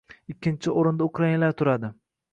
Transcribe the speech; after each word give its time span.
ikkinchi 0.35 0.73
o‘rinda 0.83 1.09
ukrainlar 1.11 1.57
turadi. 1.61 1.95